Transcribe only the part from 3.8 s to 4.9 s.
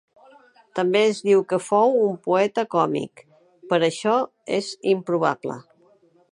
això és